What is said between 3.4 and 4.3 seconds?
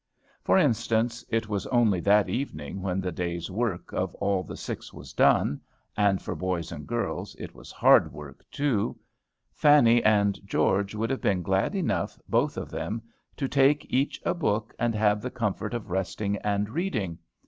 work of